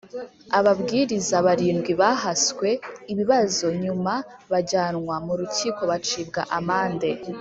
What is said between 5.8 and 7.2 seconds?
bacibwa amande